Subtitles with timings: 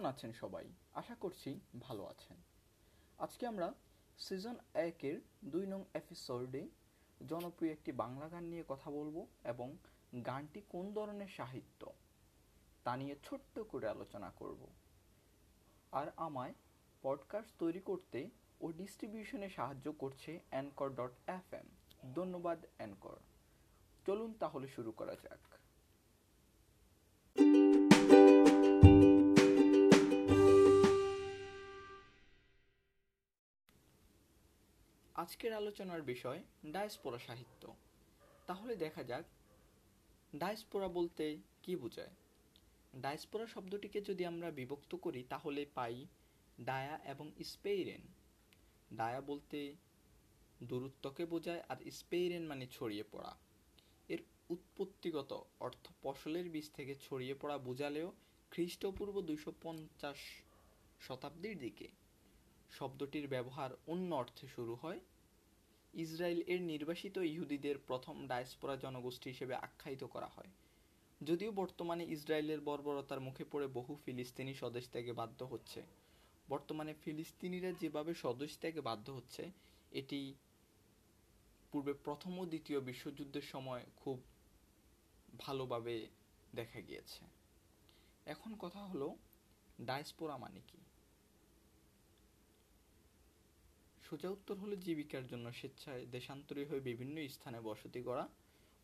[0.00, 0.72] কেমন আছেন সবাই?
[0.94, 2.36] আশা করছি ভালো আছেন।
[3.18, 3.74] আজকে আমরা
[4.18, 6.68] সিজন একের দুই নং এপিসোডে
[7.28, 9.76] জনপ্রিয় একটি বাংলা গান নিয়ে কথা বলব এবং
[10.26, 11.92] গানটি কোন ধরনের সাহিত্য
[12.84, 14.68] তা নিয়ে ছোট্ট করে আলোচনা করব।
[15.92, 16.54] আর আমায়
[17.02, 18.30] পডকাস্ট তৈরি করতে
[18.60, 21.66] ও ডিস্ট্রিবিউশনে সাহায্য করছে অ্যানকর ডট এফ এম
[22.14, 23.16] ধন্যবাদ অ্যানকর
[24.06, 25.38] চলুন তাহলে শুরু করা যাক।
[35.20, 37.74] আজকের আলোচনার বিষয় ডায়াসপোরা সাহিত্য।
[38.46, 39.24] তাহলে দেখা যাক,
[40.36, 42.10] ডায়াসপোরা বলতে কি বোঝায়?
[42.96, 46.06] ডায়াসপোরা শব্দটিকে যদি আমরা বিভক্ত করি, তাহলে পাই
[46.60, 48.00] ডায়া এবং স্পেইরেন।
[48.96, 49.74] ডায়া বলতে
[50.62, 53.36] দূরত্বকে বোঝায় আর স্পেইরেন মানে ছড়িয়ে পড়া।
[54.08, 54.18] এর
[54.50, 58.12] উৎপত্তিগত অর্থ ফসলের বীজ থেকে ছড়িয়ে পড়া বোঝালেও
[58.50, 60.16] খ্রিস্টপূর্ব দুইশো পঞ্চাশ
[61.00, 61.88] শতাব্দীর দিকে।
[62.72, 65.00] শব্দটির ব্যবহার অন্য অর্থে শুরু হয়।
[65.94, 70.48] ইসরায়েল এর নির্বাসিত ইহুদিদের প্রথম ডায়াসপোরা জনগোষ্ঠী হিসেবে আখ্যায়িত করা হয়।
[71.20, 75.82] যদিও বর্তমানে ইসরায়েলের বর্বরতার মুখে পড়ে বহু ফিলিস্তিনি স্বদেশ ত্যাগে বাধ্য হচ্ছে।
[76.48, 79.50] বর্তমানে ফিলিস্তিনিরা যেভাবে স্বদেশ ত্যাগে বাধ্য হচ্ছে,
[79.92, 80.34] এটি
[81.72, 84.22] পূর্বে প্রথম ও দ্বিতীয় বিশ্বযুদ্ধের সময় খুব
[85.38, 86.06] ভালোভাবে
[86.54, 87.24] দেখা গিয়েছে।
[88.26, 89.16] এখন কথা হলো
[89.80, 90.78] ডায়াসপোরা মানে কি?
[94.10, 98.24] সোজা উত্তর হলো জীবিকার জন্য স্বেচ্ছায় দেশান্তরী হয়ে বিভিন্ন স্থানে বসতি করা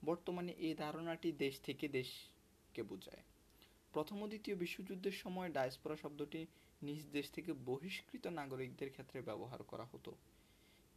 [0.03, 3.23] বর্তমানে এই ধারণাটি দেশ থেকে দেশকে বোঝায়।
[3.95, 6.41] প্রথম ও দ্বিতীয় বিশ্বযুদ্ধের সময় ডায়াসপোরা শব্দটি
[6.83, 10.13] নিজ দেশ থেকে বহিষ্কৃত নাগরিকদের ক্ষেত্রে ব্যবহার করা হতো।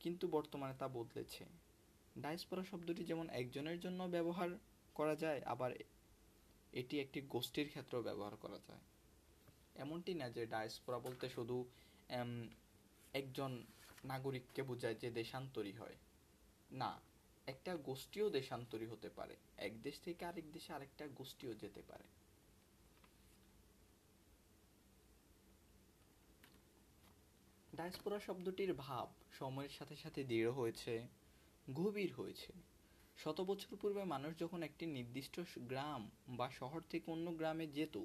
[0.02, 1.44] কিন্তু বর্তমানে তা বদলেছে।
[2.16, 4.50] ডায়াসপোরা শব্দটি যেমন একজনের জন্য ব্যবহার
[4.96, 5.72] করা যায়, আবার
[6.74, 8.84] এটি একটি গোষ্ঠীর ক্ষেত্রেও ব্যবহার করা যায়।
[9.84, 11.58] এমনটি না যে ডায়াসপোরা বলতে শুধু
[13.14, 13.52] একজন
[14.06, 15.96] নাগরিককে বোঝায় যে দেশান্তরী হয়।
[16.72, 17.00] না,
[17.48, 22.04] একটা গোষ্ঠীও দেশান্তরী হতে পারে। এক দেশ থেকে আরেক দেশে আরেকটা গোষ্ঠীও যেতে পারে।
[27.76, 31.08] ডায়াসপোরা শব্দটির ভাব সময়ের সাথে সাথে দৃঢ় হয়েছে,
[31.74, 32.54] গভীর হয়েছে।
[33.18, 37.98] শত বছর পূর্বে মানুষ যখন একটি নির্দিষ্ট গ্রাম বা শহর থেকে অন্য গ্রামে যেত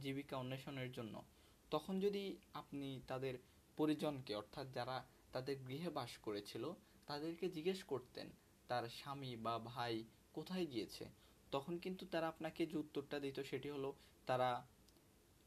[0.00, 1.22] জীবিকা অন্বেষণের জন্য,
[1.70, 3.38] তখন যদি আপনি তাদের
[3.76, 6.64] পরিজনকে, অর্থাৎ যারা তাদের গৃহে বাস করেছিল,
[7.06, 8.28] তাদেরকে জিজ্ঞেস করতেন,
[8.68, 9.94] তার স্বামী বা ভাই
[10.32, 11.04] কোথায় গিয়েছে?
[11.50, 13.90] তখন কিন্তু তারা আপনাকে যে উত্তরটা দিত সেটি হলো,
[14.26, 14.50] তারা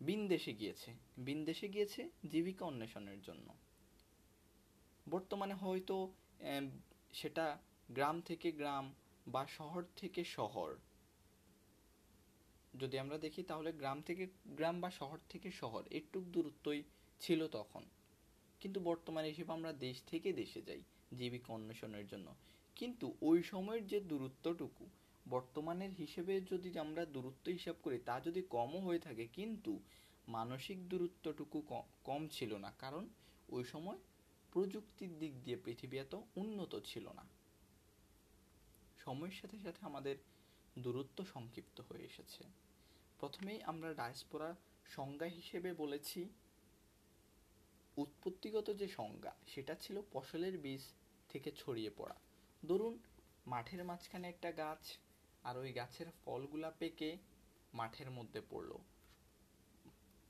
[0.01, 3.47] বিনদেশে গিয়েছে। বিনদেশে গিয়েছে জীবিকা অন্বেষণের জন্য।
[5.09, 5.95] বর্তমানে হয়তো
[7.13, 7.45] সেটা
[7.91, 8.85] গ্রাম থেকে গ্রাম
[9.27, 10.69] বা শহর থেকে শহর।
[12.73, 16.83] যদি আমরা দেখি তাহলে গ্রাম থেকে গ্রাম বা শহর থেকে শহর একটু দূরত্বই
[17.19, 17.83] ছিল তখন।
[18.61, 20.81] কিন্তু বর্তমানে হিসেবে আমরা দেশ থেকে দেশে যাই,
[21.17, 22.35] জীবিকা অন্বেষণের জন্য।
[22.75, 24.85] কিন্তু ওই সময়ের যে দূরত্বটুকু,
[25.29, 29.79] বর্তমানের হিসেবে যদি আমরা দূরত্ব হিসাব করি, তা যদি কমও হয়ে থাকে, কিন্তু
[30.27, 31.63] মানসিক দূরত্বটুকু
[32.03, 33.07] কম ছিল না। কারণ
[33.49, 33.97] ওই সময়
[34.51, 37.23] প্রযুক্তির দিক দিয়ে পৃথিবী এত উন্নত ছিল না।
[39.05, 40.15] সময়ের সাথে সাথে আমাদের
[40.79, 42.43] দূরত্ব সংক্ষিপ্ত হয়ে এসেছে।
[43.19, 46.29] প্রথমেই আমরা ডায়াসপোরা সংজ্ঞা হিসেবে বলেছি
[47.97, 50.83] উৎপত্তিগত যে সংজ্ঞা, সেটা ছিল ফসলের বীজ
[51.29, 52.17] থেকে ছড়িয়ে পড়া।
[52.67, 52.93] ধরুন,
[53.47, 54.83] মাঠের মাঝখানে একটা গাছ
[55.43, 57.17] আর ওই গাছের ফলগুলা পেকে
[57.73, 58.71] মাঠের মধ্যে পড়ল।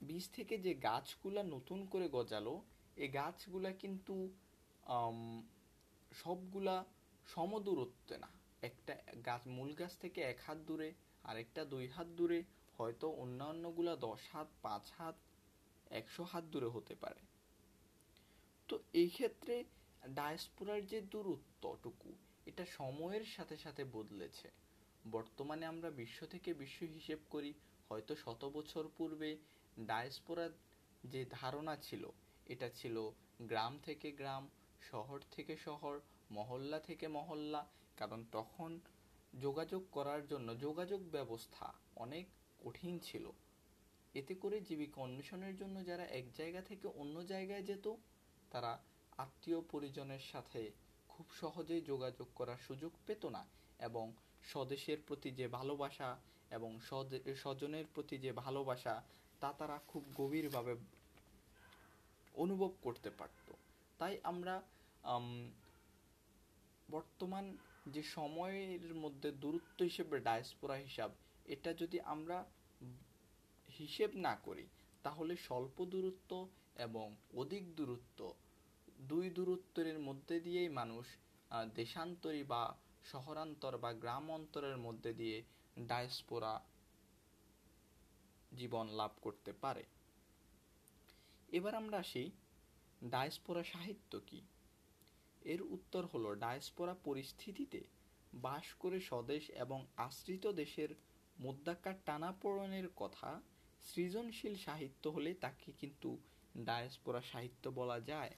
[0.01, 2.61] বীজ থেকে যে গাছগুলা নতুন করে গজালো
[2.97, 4.15] এই গাছগুলা কিন্তু
[6.11, 6.75] সবগুলা
[7.27, 8.29] সমদূরত্বে না।
[8.61, 8.93] একটা
[9.25, 12.43] গাছ, মূল গাছ থেকে এক হাত দূরে, আরেকটা দুই হাত দূরে,
[12.77, 15.15] হয়তো অন্যান্যগুলা দশ হাত, পাঁচ হাত,
[15.91, 17.21] একশো হাত দূরে হতে পারে।
[18.69, 19.63] তো এই ক্ষেত্রে
[20.15, 22.09] ডায়াসপোরার যে দূরত্বটুকু
[22.45, 24.47] এটা সময়ের সাথে সাথে বদলেছে।
[25.05, 27.53] বর্তমানে আমরা বিশ্ব থেকে বিশ্ব হিসেব করি,
[27.89, 29.37] হয়তো শত বছর পূর্বে
[29.79, 30.49] ডায়াসপোরার
[31.03, 32.03] যে ধারণা ছিল,
[32.45, 33.11] এটা ছিল
[33.41, 34.49] গ্রাম থেকে গ্রাম,
[34.81, 35.99] শহর থেকে শহর,
[36.31, 38.79] মহল্লা থেকে মহল্লা, কারণ তখন
[39.33, 42.25] যোগাযোগ করার জন্য যোগাযোগ ব্যবস্থা অনেক
[42.59, 43.31] কঠিন ছিল।
[44.15, 47.95] এতে করে জীবিকা অন্বেষণের জন্য যারা এক জায়গা থেকে অন্য জায়গায় যেত
[48.51, 48.71] তারা
[49.17, 50.61] আত্মীয় পরিজনের সাথে
[51.09, 53.43] খুব সহজেই যোগাযোগ করার সুযোগ পেত না
[53.79, 54.05] এবং
[54.43, 56.09] স্বদেশের প্রতি যে ভালোবাসা
[56.51, 56.71] এবং
[57.41, 58.95] স্বজনের প্রতি যে ভালোবাসা
[59.41, 60.73] তা তারা খুব গভীরভাবে
[62.35, 63.47] অনুভব করতে পারত।
[63.99, 64.55] তাই আমরা
[66.89, 67.45] বর্তমান
[67.93, 71.11] যে সময়ের মধ্যে দূরত্ব হিসেবে ডায়াসপোরা হিসাব,
[71.45, 72.37] এটা যদি আমরা
[73.69, 74.65] হিসেব না করি,
[75.05, 76.31] তাহলে স্বল্প দূরত্ব
[76.77, 78.33] এবং অধিক দূরত্ব,
[78.99, 81.05] দুই দূরত্বের মধ্যে দিয়েই মানুষ
[81.75, 82.63] দেশান্তরী বা
[83.05, 85.43] শহরান্তর বা গ্রাম অন্তরের মধ্যে দিয়ে
[85.79, 86.53] ডায়াসপোরা
[88.51, 89.83] জীবন লাভ করতে পারে।
[91.49, 92.31] এবার আমরা আসি
[93.03, 94.41] ডায়াসপোরা সাহিত্য কি?
[95.41, 97.81] এর উত্তর হলো ডায়াসপোরা পরিস্থিতিতে
[98.33, 100.89] বাস করে স্বদেশ এবং আশ্রিত দেশের
[101.41, 103.41] মধ্যাকার টানাপোড়েনের কথা
[103.81, 106.17] সৃজনশীল সাহিত্য হলে তাকে কিন্তু
[106.59, 108.35] ডায়াসপোরা সাহিত্য বলা যায়।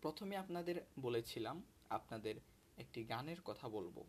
[0.00, 2.34] প্রথমে আপনাদের বলেছিলাম আপনাদের
[2.78, 4.04] একটি গানের কথা বলব।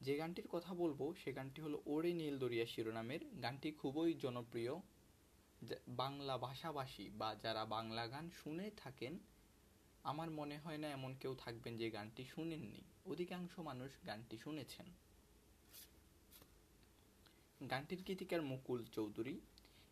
[0.00, 4.72] যে গানটির কথা বলব, সে গানটি হলো ওরে নীল দরিয়া শিরোনামের। গানটি খুবই জনপ্রিয়।
[5.88, 9.18] বাংলা ভাষাভাষী বা যারা বাংলা গান শুনে থাকেন,
[10.02, 14.86] আমার মনে হয় না এমন কেউ থাকবেন যে গানটি শুনেননি। অধিকাংশ মানুষ গানটি শুনেছেন।
[17.70, 19.40] গানটির গীতিকার মুকুল চৌধুরী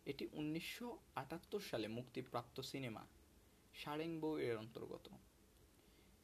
[0.05, 0.87] এটি উনিশশো
[1.21, 3.03] আটাত্তর সালে মুক্তিপ্রাপ্ত সিনেমা
[3.75, 5.07] সারেংবউ এর অন্তর্গত।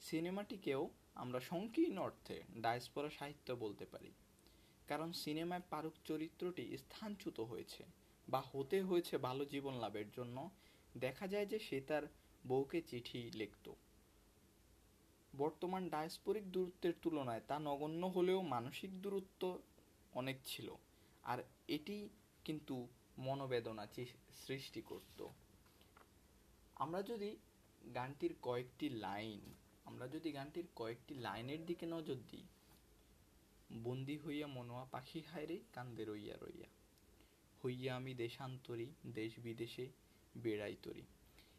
[0.01, 0.83] সিনেমাটিকেও
[1.24, 4.12] আমরা সংকীর্ণ অর্থে ডায়াসপোরা সাহিত্য বলতে পারি,
[4.88, 7.83] কারণ সিনেমায় পারুক চরিত্রটি স্থানচ্যুত হয়েছে
[8.27, 10.38] বা হতে হয়েছে ভালো জীবন লাভের জন্য,
[10.95, 12.04] দেখা যায় যে সে তার
[12.44, 13.66] বউকে চিঠি লিখত।
[15.33, 19.42] বর্তমান ডায়াসপোরিক দূরত্বের তুলনায় তা নগণ্য হলেও মানসিক দূরত্ব
[20.13, 20.68] অনেক ছিল,
[21.24, 21.98] আর এটি
[22.45, 22.75] কিন্তু
[23.17, 23.88] মনোবেদনা
[24.47, 25.27] সৃষ্টি করত।
[26.75, 27.38] আমরা যদি
[27.95, 29.41] গানটির কয়েকটি লাইন,
[29.85, 32.44] আমরা যদি গানটির কয়েকটি লাইনের দিকে নজর দিই,
[33.83, 36.67] বন্দি হইয়া মনোয়া পাখি হায়রে কান্দে রইয়া রইয়া।
[37.65, 39.89] হইয়া আমি দেশান্তরী দেশ বিদেশে
[40.38, 41.01] বেড়াই তরি।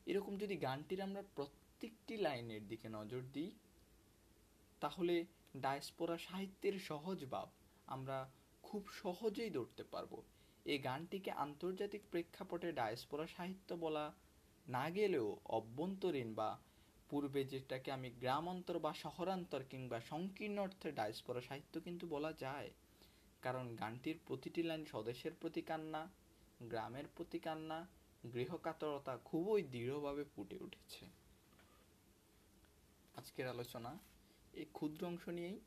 [0.07, 3.51] এরকম যদি গানটির আমরা প্রত্যেকটি লাইনের দিকে নজর দিই,
[4.81, 5.25] তাহলে
[5.57, 7.49] ডায়াসপোরা সাহিত্যের সহজ ভাব
[7.87, 8.31] আমরা
[8.63, 10.23] খুব সহজেই ধরতে পারব।
[10.67, 14.15] এই গানটিকে আন্তর্জাতিক প্রেক্ষাপটে ডায়াসপোরা সাহিত্য বলা
[14.69, 16.59] না গেলেও অভ্যন্তরীণ বা
[17.09, 22.71] পূর্বে যেটাকে আমি গ্রামান্তর বা শহরান্তর কিংবা সংকীর্ণ অর্থে ডায়াসপোরা সাহিত্য কিন্তু বলা যায়।
[23.43, 26.09] কারণ গানটির প্রতিটি লাইন স্বদেশের প্রতি কান্না,
[26.63, 27.87] গ্রামের প্রতি কান্না,
[28.35, 31.07] গৃহকাতরতা খুবই দৃঢ়ভাবে ফুটে উঠেছে।
[33.17, 33.99] আজকের আলোচনা
[34.53, 35.61] এই ক্ষুদ্র অংশ নিয়েই।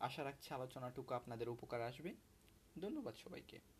[0.00, 2.14] আশা রাখছি আলোচনাটুকু আপনাদের উপকার আসবে।
[2.80, 3.71] ধন্যবাদ সবাইকে।